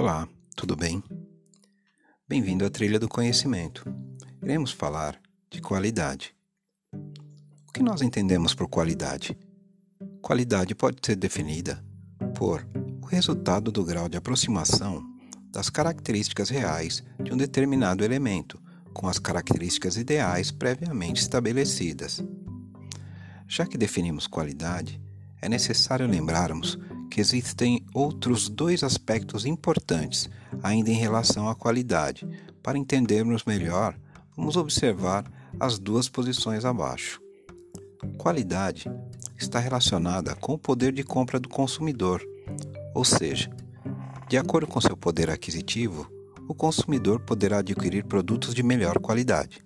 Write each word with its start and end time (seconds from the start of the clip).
Olá, 0.00 0.26
tudo 0.56 0.74
bem? 0.74 1.04
Bem-vindo 2.26 2.64
à 2.64 2.70
Trilha 2.70 2.98
do 2.98 3.06
Conhecimento. 3.06 3.84
Iremos 4.42 4.72
falar 4.72 5.20
de 5.50 5.60
qualidade. 5.60 6.34
O 7.68 7.70
que 7.70 7.82
nós 7.82 8.00
entendemos 8.00 8.54
por 8.54 8.66
qualidade? 8.66 9.36
Qualidade 10.22 10.74
pode 10.74 11.00
ser 11.04 11.16
definida 11.16 11.84
por 12.34 12.66
o 13.02 13.04
resultado 13.04 13.70
do 13.70 13.84
grau 13.84 14.08
de 14.08 14.16
aproximação 14.16 15.04
das 15.52 15.68
características 15.68 16.48
reais 16.48 17.04
de 17.22 17.34
um 17.34 17.36
determinado 17.36 18.02
elemento 18.02 18.58
com 18.94 19.06
as 19.06 19.18
características 19.18 19.98
ideais 19.98 20.50
previamente 20.50 21.20
estabelecidas. 21.20 22.24
Já 23.46 23.66
que 23.66 23.76
definimos 23.76 24.26
qualidade, 24.26 24.98
é 25.42 25.48
necessário 25.48 26.06
lembrarmos 26.06 26.78
que 27.10 27.20
existem 27.20 27.84
outros 27.92 28.48
dois 28.48 28.84
aspectos 28.84 29.44
importantes 29.44 30.30
ainda 30.62 30.90
em 30.90 30.94
relação 30.94 31.48
à 31.48 31.54
qualidade. 31.54 32.26
Para 32.62 32.78
entendermos 32.78 33.44
melhor, 33.44 33.98
vamos 34.36 34.56
observar 34.56 35.24
as 35.58 35.78
duas 35.78 36.08
posições 36.08 36.64
abaixo. 36.64 37.20
Qualidade 38.16 38.90
está 39.36 39.58
relacionada 39.58 40.34
com 40.36 40.54
o 40.54 40.58
poder 40.58 40.92
de 40.92 41.02
compra 41.02 41.40
do 41.40 41.48
consumidor, 41.48 42.22
ou 42.94 43.04
seja, 43.04 43.50
de 44.28 44.38
acordo 44.38 44.66
com 44.66 44.80
seu 44.80 44.96
poder 44.96 45.28
aquisitivo, 45.28 46.08
o 46.46 46.54
consumidor 46.54 47.20
poderá 47.20 47.58
adquirir 47.58 48.04
produtos 48.04 48.54
de 48.54 48.62
melhor 48.62 48.98
qualidade. 48.98 49.64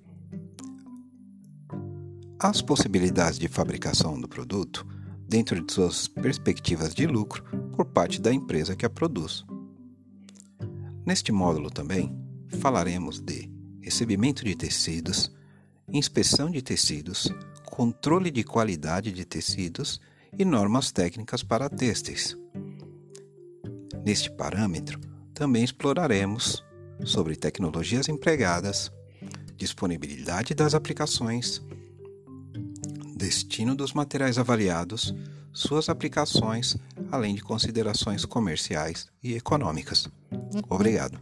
As 2.39 2.61
possibilidades 2.61 3.39
de 3.39 3.49
fabricação 3.49 4.21
do 4.21 4.29
produto 4.29 4.87
dentro 5.29 5.65
de 5.65 5.73
suas 5.73 6.07
perspectivas 6.09 6.95
de 6.95 7.07
lucro 7.07 7.43
por 7.75 7.87
parte 7.87 8.21
da 8.21 8.33
empresa 8.33 8.77
que 8.77 8.87
a 8.87 8.91
produz. 8.91 9.45
Neste 11.05 11.33
módulo 11.33 11.71
também 11.71 12.15
falaremos 12.61 13.21
de 13.21 13.51
recebimento 13.83 14.45
de 14.45 14.55
tecidos, 14.55 15.31
inspeção 15.89 16.51
de 16.51 16.63
tecidos, 16.63 17.29
controle 17.67 18.31
de 18.31 18.43
qualidade 18.43 19.13
de 19.13 19.25
tecidos 19.25 20.01
e 20.39 20.45
normas 20.45 20.91
técnicas 20.91 21.43
para 21.43 21.69
têxteis. 21.69 22.37
Neste 24.05 24.31
parâmetro, 24.31 25.01
também 25.35 25.65
exploraremos 25.65 26.65
sobre 27.05 27.37
tecnologias 27.37 28.09
empregadas, 28.09 28.91
disponibilidade 29.57 30.55
das 30.55 30.75
aplicações, 30.75 31.63
destino 33.15 33.75
dos 33.75 33.93
materiais 33.93 34.39
avaliados, 34.39 35.15
suas 35.53 35.89
aplicações, 35.89 36.77
além 37.11 37.35
de 37.35 37.43
considerações 37.43 38.25
comerciais 38.25 39.07
e 39.23 39.35
econômicas. 39.35 40.09
Obrigado. 40.69 41.19